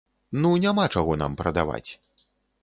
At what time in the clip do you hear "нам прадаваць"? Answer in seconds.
1.23-1.87